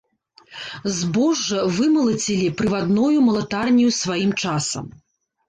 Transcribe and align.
Збожжа 0.95 1.59
вымалацілі 1.75 2.47
прывадною 2.63 3.17
малатарняю 3.27 3.89
сваім 4.01 4.35
часам. 4.43 4.91